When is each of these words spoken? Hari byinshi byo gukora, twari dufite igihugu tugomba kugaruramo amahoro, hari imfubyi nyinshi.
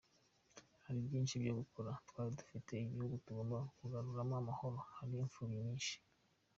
Hari 0.85 0.99
byinshi 1.07 1.41
byo 1.41 1.53
gukora, 1.59 1.89
twari 2.09 2.31
dufite 2.39 2.71
igihugu 2.85 3.15
tugomba 3.25 3.57
kugaruramo 3.77 4.35
amahoro, 4.41 4.77
hari 4.97 5.13
imfubyi 5.23 5.57
nyinshi. 5.65 5.95